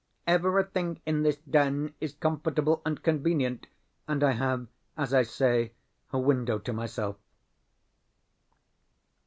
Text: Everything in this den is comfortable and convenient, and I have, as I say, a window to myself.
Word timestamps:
Everything 0.25 0.99
in 1.05 1.21
this 1.21 1.37
den 1.37 1.93
is 1.99 2.15
comfortable 2.15 2.81
and 2.83 3.03
convenient, 3.03 3.67
and 4.07 4.23
I 4.23 4.31
have, 4.31 4.65
as 4.97 5.13
I 5.13 5.21
say, 5.21 5.73
a 6.11 6.17
window 6.17 6.57
to 6.57 6.73
myself. 6.73 7.17